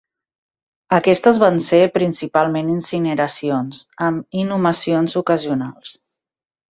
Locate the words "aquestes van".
0.95-1.59